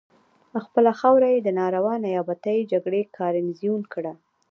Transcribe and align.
خپله 0.63 0.91
خاوره 0.99 1.27
یې 1.33 1.39
د 1.43 1.49
ناروا 1.59 1.95
نیابتي 2.05 2.57
جګړې 2.71 3.01
ګارنیزیون 3.17 3.81
کړه. 3.93 4.13